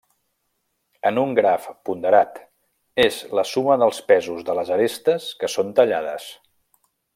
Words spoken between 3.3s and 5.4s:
la suma dels pesos de les arestes